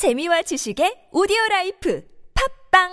[0.00, 2.02] 재미와 지식의 오디오 라이프
[2.72, 2.88] 팟빵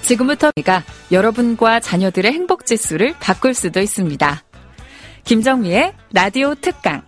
[0.00, 0.82] 지금부터 내가
[1.12, 4.42] 여러분과 자녀들의 행복 지수를 바꿀 수도 있습니다.
[5.24, 7.02] 김정미의 라디오 특강.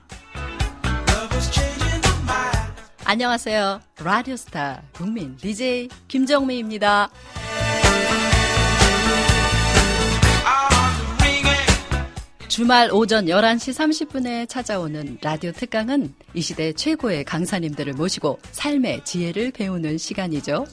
[3.07, 3.81] 안녕하세요.
[4.05, 7.09] 라디오스타 국민 DJ 김정미입니다.
[12.53, 13.73] 주말 오전 11시
[14.11, 20.67] 30분에 찾아오는 라디오 특강은 이 시대 최고의 강사님들을 모시고 삶의 지혜를 배우는 시간이죠.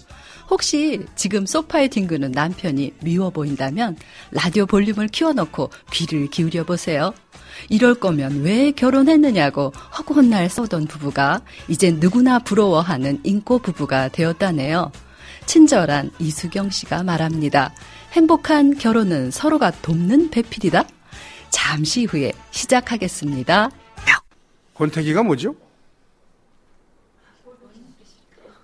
[0.49, 3.95] 혹시 지금 소파에 뒹구는 남편이 미워 보인다면
[4.31, 7.13] 라디오 볼륨을 키워놓고 귀를 기울여 보세요.
[7.69, 11.39] 이럴 거면 왜 결혼했느냐고 허구헌날 싸우던 부부가
[11.69, 14.91] 이제 누구나 부러워하는 인꼬 부부가 되었다네요.
[15.45, 17.73] 친절한 이수경 씨가 말합니다.
[18.11, 20.83] 행복한 결혼은 서로가 돕는 배필이다?
[21.49, 23.69] 잠시 후에 시작하겠습니다.
[24.79, 25.55] 권태기가 뭐죠?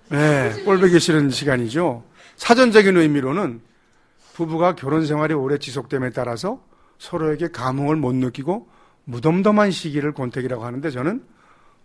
[0.08, 2.04] 네, 꼴보기 싫은 시간이죠.
[2.36, 3.60] 사전적인 의미로는
[4.32, 6.60] 부부가 결혼 생활이 오래 지속됨에 따라서
[6.98, 8.68] 서로에게 감흥을 못 느끼고
[9.04, 11.22] 무덤덤한 시기를 권태기라고 하는데 저는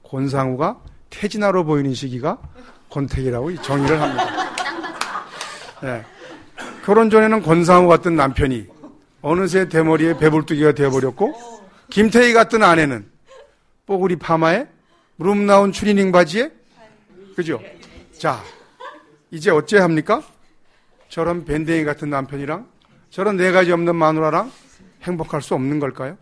[0.03, 2.37] 권상우가 태진아로 보이는 시기가
[2.89, 4.25] 권태기라고 정의를 합니다.
[5.81, 6.05] 네.
[6.85, 8.67] 결혼 전에는 권상우 같은 남편이
[9.21, 11.33] 어느새 대머리에 배불뚝이가 되어버렸고
[11.89, 13.09] 김태희 같은 아내는
[13.85, 14.67] 뽀글이 파마에
[15.15, 16.51] 무릎 나온 추리닝 바지에
[17.35, 17.61] 그죠?
[18.17, 18.41] 자
[19.29, 20.23] 이제 어째 합니까?
[21.09, 22.67] 저런 밴댕이 같은 남편이랑
[23.09, 24.51] 저런 네 가지 없는 마누라랑
[25.03, 26.17] 행복할 수 없는 걸까요?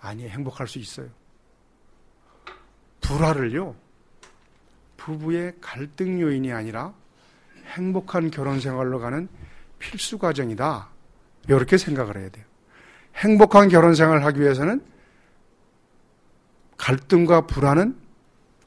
[0.00, 1.08] 아니 행복할 수 있어요.
[3.00, 3.74] 불화를요
[4.96, 6.92] 부부의 갈등 요인이 아니라
[7.66, 9.28] 행복한 결혼 생활로 가는
[9.78, 10.91] 필수 과정이다.
[11.48, 12.44] 이렇게 생각을 해야 돼요.
[13.16, 14.80] 행복한 결혼 생활을 하기 위해서는
[16.76, 17.96] 갈등과 불안은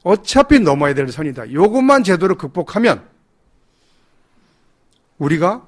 [0.02, 1.46] 어차피 넘어야 될 선이다.
[1.46, 3.04] 이것만 제대로 극복하면
[5.18, 5.66] 우리가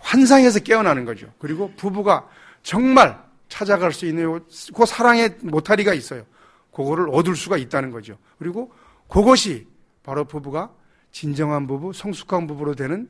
[0.00, 1.32] 환상에서 깨어나는 거죠.
[1.38, 2.28] 그리고 부부가
[2.62, 4.40] 정말 찾아갈 수 있는
[4.74, 6.24] 그 사랑의 모타리가 있어요.
[6.72, 8.18] 그거를 얻을 수가 있다는 거죠.
[8.38, 8.72] 그리고
[9.08, 9.66] 그것이
[10.02, 10.70] 바로 부부가
[11.12, 13.08] 진정한 부부, 성숙한 부부로 되는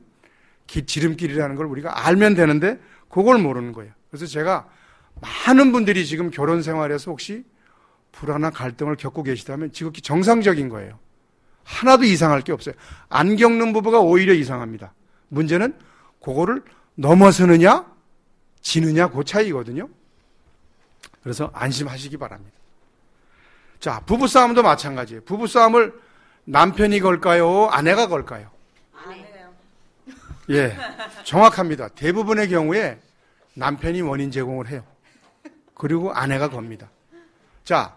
[0.67, 3.93] 지름길이라는 걸 우리가 알면 되는데 그걸 모르는 거예요.
[4.09, 4.67] 그래서 제가
[5.21, 7.45] 많은 분들이 지금 결혼 생활에서 혹시
[8.11, 10.99] 불안한 갈등을 겪고 계시다면 지극히 정상적인 거예요.
[11.63, 12.75] 하나도 이상할 게 없어요.
[13.09, 14.93] 안 겪는 부부가 오히려 이상합니다.
[15.29, 15.73] 문제는
[16.23, 16.63] 그거를
[16.95, 17.85] 넘어서느냐,
[18.61, 19.89] 지느냐, 그 차이거든요.
[21.23, 22.55] 그래서 안심하시기 바랍니다.
[23.79, 25.23] 자, 부부싸움도 마찬가지예요.
[25.25, 25.93] 부부싸움을
[26.45, 27.67] 남편이 걸까요?
[27.71, 28.49] 아내가 걸까요?
[30.49, 30.75] 예,
[31.23, 31.89] 정확합니다.
[31.89, 32.99] 대부분의 경우에
[33.55, 34.83] 남편이 원인 제공을 해요.
[35.73, 36.89] 그리고 아내가 겁니다.
[37.63, 37.95] 자,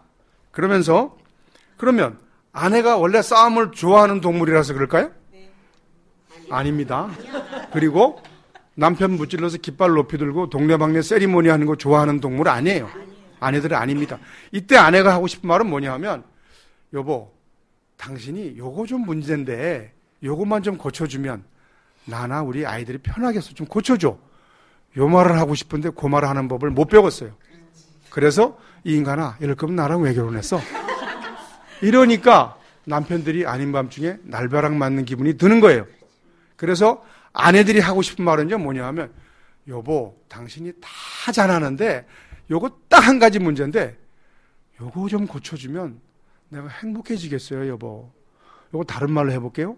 [0.51, 1.17] 그러면서,
[1.77, 2.19] 그러면
[2.53, 5.13] 아내가 원래 싸움을 좋아하는 동물이라서 그럴까요?
[5.31, 5.51] 네.
[6.51, 7.09] 아닙니다.
[7.73, 8.23] 그리고
[8.75, 12.89] 남편 무찔러서 깃발 높이 들고 동네방네 세리머니 하는 거 좋아하는 동물 아니에요.
[13.41, 14.19] 아내들은 아닙니다.
[14.53, 16.25] 이때 아내가 하고 싶은 말은 뭐냐 하면,
[16.95, 17.33] 여보,
[17.97, 19.93] 당신이 요거 좀 문제인데,
[20.23, 21.45] 요것만 좀 고쳐주면,
[22.09, 23.53] 나나 우리 아이들이 편하겠어.
[23.55, 24.19] 좀 고쳐줘.
[24.97, 27.33] 요 말을 하고 싶은데 그 말을 하는 법을 못 배웠어요.
[28.11, 30.59] 그래서 이 인간아, 이럴 거면 나랑 왜 결혼했어?
[31.83, 35.87] 이러니까 남편들이 아닌 밤중에 날벼락 맞는 기분이 드는 거예요.
[36.57, 37.05] 그래서
[37.35, 39.13] 아내들이 하고 싶은 말은요, 뭐냐 하면,
[39.69, 42.07] 여보, 당신이 다 잘하는데,
[42.51, 43.97] 요거 딱 한 가지 문제인데,
[44.81, 46.01] 요거 좀 고쳐주면
[46.49, 48.11] 내가 행복해지겠어요, 여보.
[48.75, 49.77] 요거 다른 말로 해볼게요.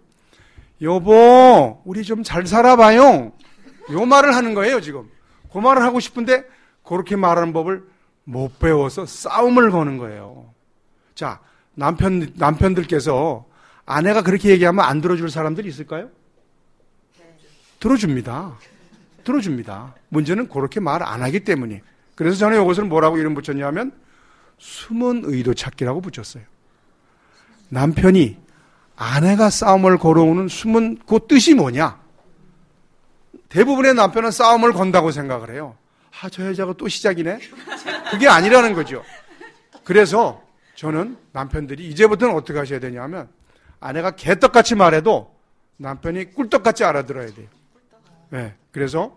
[0.82, 3.32] 여보, 우리 좀 잘 살아봐요.
[3.92, 5.08] 요 말을 하는 거예요, 지금.
[5.52, 6.44] 그 말을 하고 싶은데,
[6.84, 7.84] 그렇게 말하는 법을
[8.24, 10.52] 못 배워서 싸움을 거는 거예요.
[11.14, 11.40] 자,
[11.74, 13.44] 남편, 남편들께서
[13.84, 16.08] 아내가 그렇게 얘기하면 안 들어줄 사람들이 있을까요?
[17.80, 18.56] 들어줍니다.
[19.24, 19.94] 들어줍니다.
[20.08, 21.82] 문제는 그렇게 말 안 하기 때문에.
[22.14, 23.92] 그래서 저는 이것을 뭐라고 이름 붙였냐면
[24.58, 26.42] 숨은 의도 찾기라고 붙였어요.
[27.70, 28.36] 남편이
[29.00, 31.98] 아내가 싸움을 걸어오는 숨은 그 뜻이 뭐냐?
[33.48, 35.74] 대부분의 남편은 싸움을 건다고 생각을 해요.
[36.20, 37.38] 아, 저 여자가 또 시작이네?
[38.10, 39.02] 그게 아니라는 거죠.
[39.84, 40.42] 그래서
[40.74, 43.30] 저는 남편들이 이제부터는 어떻게 하셔야 되냐 하면
[43.80, 45.34] 아내가 개떡같이 말해도
[45.78, 47.48] 남편이 꿀떡같이 알아들어야 돼요.
[48.28, 48.54] 네.
[48.70, 49.16] 그래서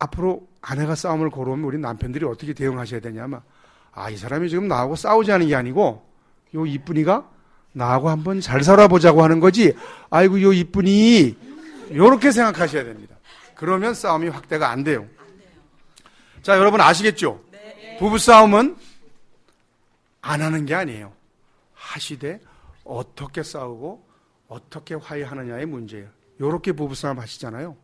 [0.00, 3.40] 앞으로 아내가 싸움을 걸어오면 우리 남편들이 어떻게 대응하셔야 되냐면
[3.92, 6.04] 아, 이 사람이 지금 나하고 싸우자는 게 아니고
[6.56, 7.31] 요 이쁜이가
[7.72, 9.74] 나하고 한번 잘 살아보자고 하는 거지.
[10.10, 11.36] 아이고, 요 이쁜이
[11.94, 13.16] 요렇게 생각하셔야 됩니다.
[13.54, 15.06] 그러면 싸움이 확대가 안 돼요.
[16.42, 17.42] 자, 여러분 아시겠죠?
[17.98, 18.76] 부부 싸움은
[20.20, 21.12] 안 하는 게 아니에요.
[21.74, 22.40] 하시되
[22.84, 24.04] 어떻게 싸우고
[24.48, 26.08] 어떻게 화해하느냐의 문제예요.
[26.40, 27.76] 요렇게 부부 싸움 하시잖아요.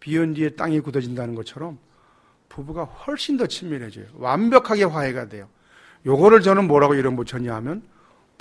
[0.00, 1.78] 비온 뒤에 땅이 굳어진다는 것처럼
[2.48, 4.06] 부부가 훨씬 더 친밀해져요.
[4.14, 5.48] 완벽하게 화해가 돼요.
[6.04, 7.82] 요거를 저는 뭐라고 이름 붙였냐 하면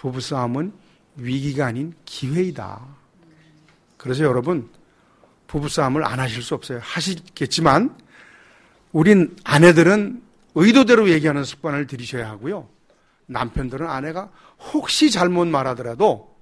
[0.02, 0.74] 부부싸움은
[1.18, 2.82] 위기가 아닌 기회이다.
[3.98, 4.68] 그래서 여러분
[5.46, 6.80] 부부싸움을 안 하실 수 없어요.
[6.82, 7.96] 하시겠지만
[8.92, 10.24] 우린 아내들은
[10.56, 12.68] 의도대로 얘기하는 습관을 들이셔야 하고요.
[13.28, 14.32] 남편들은 아내가
[14.74, 16.36] 혹시 잘못 말하더라도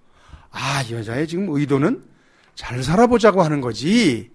[0.51, 2.03] 아, 여자의 지금 의도는
[2.55, 4.31] 잘 살아보자고 하는 거지.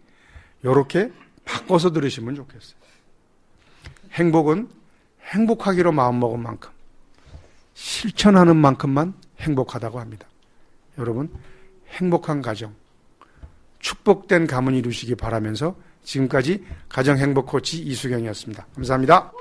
[0.64, 1.10] 요렇게
[1.44, 2.76] 바꿔서 들으시면 좋겠어요.
[4.12, 4.68] 행복은
[5.22, 6.70] 행복하기로 마음먹은 만큼
[7.74, 10.26] 실천하는 만큼만 행복하다고 합니다.
[10.98, 11.30] 여러분,
[11.90, 12.74] 행복한 가정,
[13.80, 18.66] 축복된 가문 이루시기 바라면서 지금까지 가정 행복 코치 이수경이었습니다.
[18.74, 19.32] 감사합니다.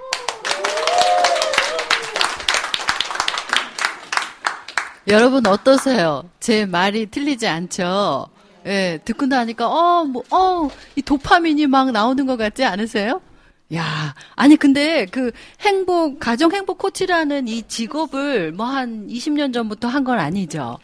[5.08, 6.24] 여러분 어떠세요?
[6.40, 8.28] 제 말이 틀리지 않죠?
[8.66, 13.22] 예, 듣고 나니까, 어, 뭐, 어, 이 도파민이 막 나오는 것 같지 않으세요?
[13.76, 15.32] 야, 아니, 근데 그
[15.62, 20.78] 행복, 가정 행복 코치라는 이 직업을 뭐 한 20년 전부터 한 건 아니죠?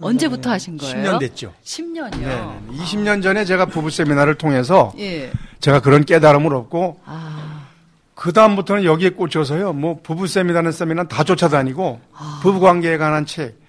[0.00, 1.12] 언제부터 하신 거예요?
[1.12, 1.54] 10년 됐죠.
[1.62, 2.18] 10년이요?
[2.18, 5.30] 네, 20년 전에 제가 부부 세미나를 통해서 예.
[5.60, 7.66] 제가 그런 깨달음을 얻고 아,
[8.14, 9.72] 그 다음부터는 여기에 꽂혀서요.
[9.74, 12.40] 뭐 부부 세미나는 세미나 다 쫓아다니고 아.
[12.42, 13.60] 부부 관계에 관한 책,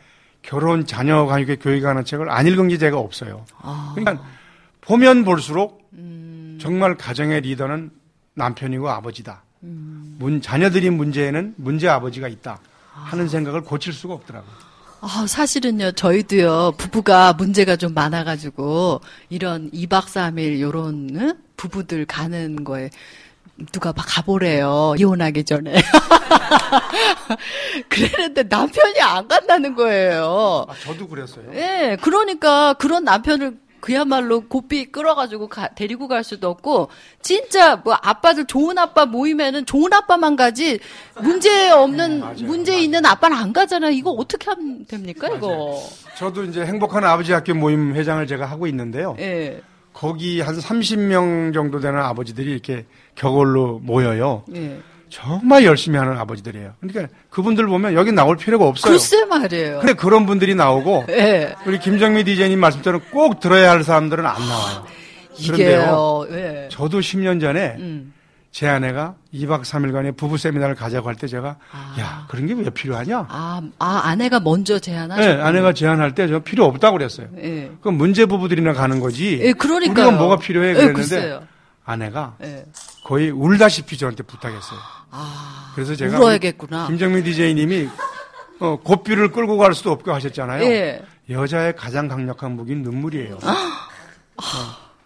[0.41, 3.45] 결혼 자녀 관계 교육에 관한 책을 안 읽은 게 제가 없어요.
[3.61, 3.93] 아.
[3.95, 4.25] 그러니까
[4.81, 6.57] 보면 볼수록 음.
[6.59, 7.91] 정말 가정의 리더는
[8.35, 9.43] 남편이고 아버지다.
[9.63, 10.17] 음.
[10.19, 12.59] 문 자녀들이 문제에는 문제 아버지가 있다
[12.93, 14.51] 하는 생각을 고칠 수가 없더라고요.
[15.01, 21.33] 아, 사실은요, 저희도요, 부부가 문제가 좀 많아가지고, 이런 2박 3일 요런, 응?
[21.57, 22.89] 부부들 가는 거에,
[23.71, 24.95] 누가 막 가보래요.
[24.97, 25.75] 이혼하기 전에.
[27.89, 30.65] 그랬는데 남편이 안 간다는 거예요.
[30.67, 31.45] 아, 저도 그랬어요.
[31.53, 36.89] 예, 그러니까 그런 남편을 그야말로 고삐 끌어가지고 가- 데리고 갈 수도 없고,
[37.21, 40.79] 진짜 뭐 아빠들 좋은 아빠 모임에는 좋은 아빠만 가지,
[41.21, 43.91] 문제 없는, 문제 있는 아빠는 안 가잖아요.
[43.91, 45.79] 이거 어떻게 하면 됩니까, 이거?
[46.17, 49.15] 저도 이제 행복한 아버지 학교 모임 회장을 제가 하고 있는데요.
[49.19, 49.61] 예,
[49.93, 54.45] 거기 한 30명 정도 되는 아버지들이 이렇게 격월로 모여요.
[54.55, 54.79] 예.
[55.09, 56.73] 정말 열심히 하는 아버지들이에요.
[56.81, 58.91] 그러니까 그분들 보면 여기 나올 필요가 없어요.
[58.91, 59.79] 글쎄 말이에요.
[59.79, 61.55] 그래 그런 분들이 나오고 예.
[61.65, 64.85] 우리 김정미 디제이님 말씀처럼 꼭 들어야 할 사람들은 안 나와요.
[65.37, 66.25] 그런데요.
[66.27, 66.69] 이게요, 예.
[66.71, 68.13] 저도 10년 전에 음.
[68.51, 71.95] 제 아내가 2박 3일간의 부부 세미나를 가자고 할 때 제가 아.
[71.99, 73.25] 야 그런 게 왜 필요하냐?
[73.27, 77.27] 아, 아, 아내가 먼저 네, 제안하셨 아내가 제안할 때 저 필요 없다고 그랬어요.
[77.37, 77.69] 예.
[77.81, 79.39] 그럼 문제 부부들이나 가는 거지.
[79.41, 80.07] 예, 그러니까요.
[80.07, 81.43] 우리가 뭐가 필요해 예, 그랬는데 글쎄요.
[81.85, 82.65] 아내가 예.
[83.03, 84.79] 거의 울다시피 저한테 부탁했어요.
[85.11, 86.87] 아, 그래서 제가 울어야겠구나.
[86.87, 87.89] 김정민 디제이님이
[88.59, 90.63] 어, 고삐를 끌고 갈 수도 없고 하셨잖아요.
[90.63, 91.05] 예.
[91.29, 93.35] 여자의 가장 강력한 무기는 눈물이에요.
[93.35, 93.39] 어.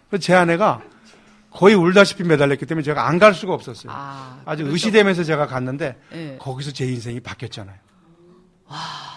[0.08, 0.80] 그래서 제 아내가
[1.50, 3.92] 거의 울다시피 매달렸기 때문에 제가 안 갈 수가 없었어요.
[3.94, 4.72] 아, 아주 그렇죠.
[4.74, 6.38] 의시되면서 제가 갔는데 예.
[6.40, 7.76] 거기서 제 인생이 바뀌었잖아요.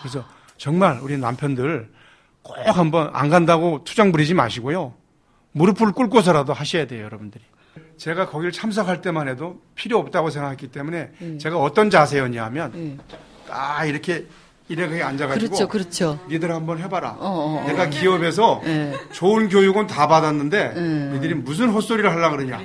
[0.02, 0.26] 그래서
[0.58, 1.90] 정말 우리 남편들
[2.42, 4.94] 꼭 한번 안 간다고 투정 부리지 마시고요.
[5.54, 7.44] 무릎을 꿇고서라도 하셔야 돼요, 여러분들이.
[7.98, 12.98] 제가 거기를 참석할 때만 해도 필요 없다고 생각했기 때문에 제가 어떤 자세였냐 하면 예.
[13.48, 14.28] 딱 이렇게
[14.70, 16.20] 이렇게 앉아가지고 그렇죠, 그렇죠.
[16.30, 17.12] 니들 한번 해봐라.
[17.20, 17.68] 어, 어, 어.
[17.68, 18.94] 내가 기업에서 예.
[19.12, 21.12] 좋은 교육은 다 받았는데 음.
[21.16, 22.62] 니들이 무슨 헛소리를 하려고 그러냐.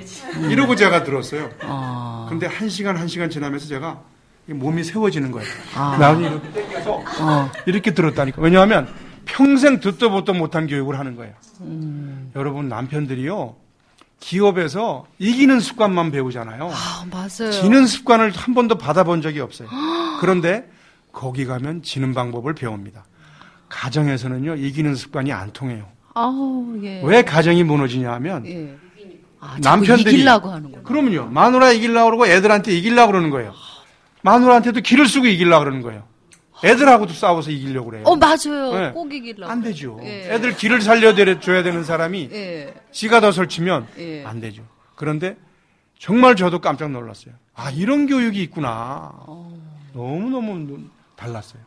[0.49, 1.49] 이러고 제가 들었어요.
[1.61, 4.01] 아, 근데 한 시간 한 시간 지나면서 제가
[4.47, 5.47] 이 몸이 세워지는 거예요.
[5.75, 5.97] 아.
[5.99, 7.51] 나중에 이렇게 땡겨서 어.
[7.65, 8.41] 이렇게 들었다니까.
[8.41, 8.87] 왜냐하면
[9.25, 11.33] 평생 듣도 보도 못한 교육을 하는 거예요.
[11.61, 12.31] 음.
[12.35, 13.55] 여러분 남편들이요
[14.19, 16.69] 기업에서 이기는 습관만 배우잖아요.
[16.71, 17.51] 아, 맞아요.
[17.51, 19.69] 지는 습관을 한 번도 받아본 적이 없어요.
[20.19, 20.69] 그런데
[21.11, 23.05] 거기 가면 지는 방법을 배웁니다.
[23.69, 25.85] 가정에서는요 이기는 습관이 안 통해요.
[26.13, 27.01] 아우, 예.
[27.03, 28.75] 왜 가정이 무너지냐 하면 예.
[29.39, 30.83] 아, 남편들이- 이기려고 하는구나.
[30.83, 33.53] 그러면요 마누라 이기려고 그러고 애들한테 이기려고 그러는 거예요.
[34.23, 36.03] 마누라한테도 기를 쓰고 이기려고 그러는 거예요.
[36.63, 38.03] 애들하고도 싸워서 이기려고 그래요.
[38.05, 38.73] 어, 맞아요.
[38.73, 38.91] 네.
[38.91, 39.51] 꼭 이기려고.
[39.51, 39.99] 안 되죠.
[40.03, 40.33] 예.
[40.33, 42.73] 애들 기를 살려줘야 되는 사람이 예.
[42.91, 44.25] 지가 더 설치면 예.
[44.25, 44.63] 안 되죠.
[44.95, 45.37] 그런데
[45.97, 47.33] 정말 저도 깜짝 놀랐어요.
[47.53, 49.13] 아, 이런 교육이 있구나.
[49.93, 50.79] 너무너무
[51.15, 51.61] 달랐어요.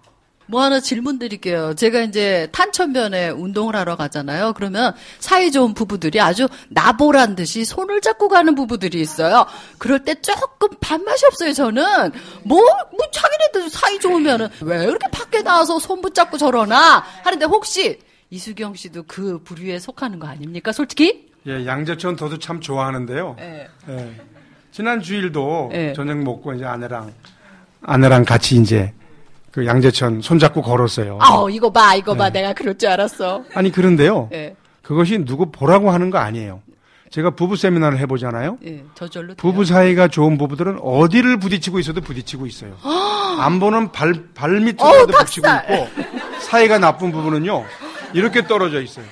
[0.46, 1.74] 뭐 하나 질문 드릴게요.
[1.74, 4.52] 제가 이제 탄천변에 운동을 하러 가잖아요.
[4.54, 9.46] 그러면 사이 좋은 부부들이 아주 나보란 듯이 손을 잡고 가는 부부들이 있어요.
[9.78, 12.12] 그럴 때 조금 밥맛이 없어요, 저는.
[12.44, 17.04] 뭐, 뭐, 자기네들 사이 좋으면은 왜 이렇게 밖에 나와서 손 붙잡고 저러나?
[17.22, 17.98] 하는데 혹시
[18.30, 21.30] 이수경 씨도 그 부류에 속하는 거 아닙니까, 솔직히?
[21.46, 23.36] 예, 양재천 저도 참 좋아하는데요.
[23.40, 23.68] 예.
[23.88, 24.20] 예.
[24.70, 25.92] 지난 주일도 예.
[25.92, 27.12] 저녁 먹고 이제 아내랑
[27.82, 28.94] 아내랑 같이 이제
[29.52, 31.18] 그 양재천 손잡고 걸었어요.
[31.20, 32.18] 아우 이거 봐 이거 네.
[32.18, 33.42] 봐 내가 그럴 줄 알았어.
[33.54, 34.30] 아니 그런데요.
[34.32, 36.62] 예, 그것이 누구 보라고 하는 거 아니에요.
[37.10, 38.56] 제가 부부 세미나를 해보잖아요.
[38.64, 39.28] 예, 저절로.
[39.28, 39.36] 돼요.
[39.36, 42.74] 부부 사이가 좋은 부부들은 어디를 부딪히고 있어도 부딪히고 있어요.
[43.38, 45.46] 안 보는 발, 발 어우, 밑으로도 부딪히고.
[45.46, 45.88] 있고,
[46.40, 47.64] 사이가 나쁜 부부는요,
[48.14, 49.04] 이렇게 떨어져 있어요.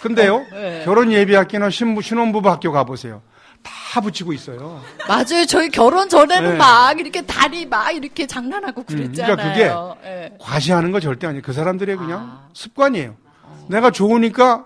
[0.00, 0.82] 근데요, 네.
[0.86, 3.20] 결혼 예비 학교나 신부, 신혼부부 학교 가보세요.
[3.92, 4.80] 다 붙이고 있어요.
[5.06, 5.44] 맞아요.
[5.46, 6.56] 저희 결혼 전에는 네.
[6.56, 9.36] 막 이렇게 다리 막 이렇게 장난하고 그랬잖아요.
[9.36, 10.32] 그러니까 예.
[10.40, 11.42] 과시하는 거 절대 아니에요.
[11.42, 12.48] 그 사람들의 그냥 아.
[12.54, 13.14] 습관이에요.
[13.68, 14.64] 내가 좋으니까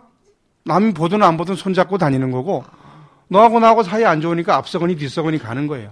[0.65, 2.65] 남이 보든 안 보든 손잡고 다니는 거고,
[3.27, 5.91] 너하고 나하고 사이 안 좋으니까 앞서거니 뒤서거니 가는 거예요.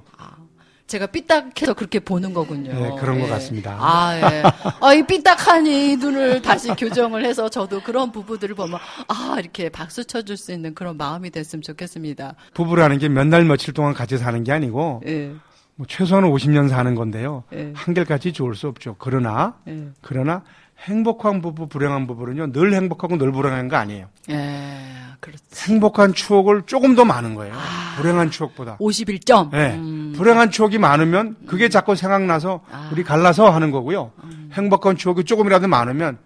[0.87, 2.73] 제가 삐딱해서 그렇게 보는 거군요.
[2.73, 3.77] 네, 그런 것 같습니다.
[3.81, 4.43] 아, 예.
[4.81, 10.05] 아, 이 삐딱하니 이 눈을 다시 교정을 해서 저도 그런 부부들을 보면 아, 이렇게 박수
[10.05, 12.35] 쳐줄 수 있는 그런 마음이 됐으면 좋겠습니다.
[12.53, 15.33] 부부라는 게 몇 날 며칠 동안 같이 사는 게 아니고 예.
[15.77, 17.45] 뭐 최소한 50년 사는 건데요.
[17.55, 17.73] 예.
[17.75, 18.97] 한결같이 좋을 수 없죠.
[18.99, 19.89] 그러나 예.
[20.03, 20.43] 그러나
[20.85, 22.53] 행복한 부부, 불행한 부부는요.
[22.53, 24.07] 늘 행복하고 늘 불행한 거 아니에요.
[24.31, 24.79] 예.
[25.21, 25.71] 그렇지.
[25.71, 27.55] 행복한 추억을 조금 더 많은 거예요.
[27.97, 28.77] 불행한 추억보다.
[28.77, 29.51] 51점.
[29.51, 29.75] 네.
[29.77, 30.13] 음.
[30.15, 32.91] 불행한 추억이 많으면 그게 자꾸 생각나서 아.
[32.93, 34.13] 우리 갈라서 하는 거고요.
[34.53, 36.19] 행복한 추억이 조금이라도 많으면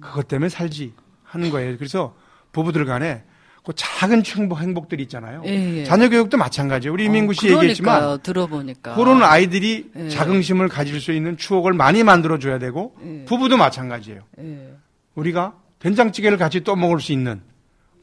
[0.00, 1.76] 그것 때문에 살지 하는 거예요.
[1.76, 2.14] 그래서
[2.52, 3.22] 부부들 간에
[3.68, 5.42] 그 작은 행복, 행복들이 있잖아요.
[5.44, 5.84] 예, 예.
[5.84, 6.90] 자녀 교육도 마찬가지예요.
[6.90, 8.94] 우리 이민구 씨 그러니까요, 얘기했지만 들어보니까.
[8.94, 10.08] 그런 아이들이 예.
[10.08, 13.26] 자긍심을 가질 수 있는 추억을 많이 만들어 줘야 되고 예.
[13.26, 14.22] 부부도 마찬가지예요.
[14.40, 14.74] 예.
[15.16, 17.42] 우리가 된장찌개를 같이 떠먹을 수 있는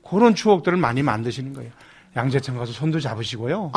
[0.08, 1.72] 그런 추억들을 많이 만드시는 거예요.
[2.16, 3.72] 양재천 가서 손도 잡으시고요.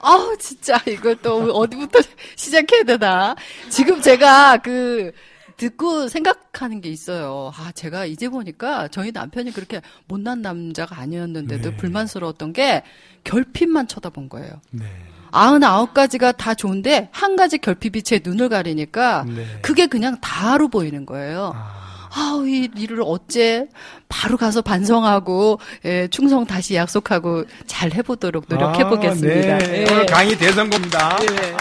[0.00, 1.98] 아우, 진짜, 이걸 또 어디부터
[2.36, 3.36] 시작해야 되나.
[3.68, 5.12] 지금 제가 그,
[5.56, 7.52] 듣고 생각하는 게 있어요.
[7.56, 11.76] 아, 제가 이제 보니까 저희 남편이 그렇게 못난 남자가 아니었는데도 네.
[11.76, 12.82] 불만스러웠던 게
[13.24, 14.60] 결핍만 쳐다본 거예요.
[14.70, 14.84] 네.
[15.30, 19.46] 아흔아홉 가지가 다 좋은데 한 가지 결핍이 제 눈을 가리니까 네.
[19.62, 21.52] 그게 그냥 다로 보이는 거예요.
[21.54, 21.84] 아,
[22.16, 23.66] 아우, 이 일을 어째
[24.08, 29.54] 바로 가서 반성하고, 예, 충성 다시 약속하고 잘 해보도록 노력해 보겠습니다.
[29.54, 29.80] 아, 네.
[29.80, 29.92] 예.
[29.92, 31.18] 오늘 강의 대성공입니다.
[31.22, 31.56] 예.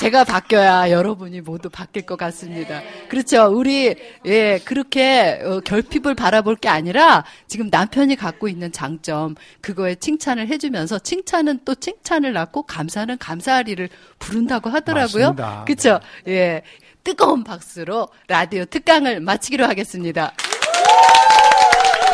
[0.00, 2.80] 제가 바뀌어야 여러분이 모두 바뀔 것 같습니다.
[3.10, 3.48] 그렇죠.
[3.48, 10.48] 우리, 예, 그렇게 어, 결핍을 바라볼 게 아니라 지금 남편이 갖고 있는 장점, 그거에 칭찬을
[10.48, 15.34] 해주면서 칭찬은 또 칭찬을 낳고 감사는 감사하리를 부른다고 하더라고요.
[15.34, 15.64] 맞습니다.
[15.66, 16.00] 그렇죠.
[16.28, 16.62] 예.
[17.04, 20.32] 뜨거운 박수로 라디오 특강을 마치기로 하겠습니다.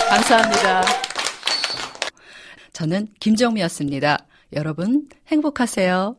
[0.09, 0.83] 감사합니다.
[2.73, 4.19] 저는 김정미였습니다.
[4.55, 6.14] 여러분 행복하세요.